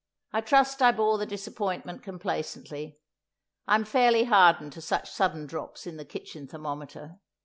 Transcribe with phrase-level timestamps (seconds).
[0.33, 2.97] I trust I bore the disappointment complacently.
[3.67, 7.19] I'm fairly hardened to such sudden drops in the kitchen thermometer.